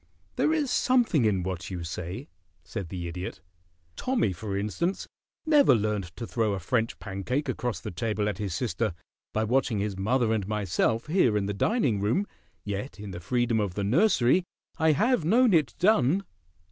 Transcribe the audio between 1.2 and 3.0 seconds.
in what you say," said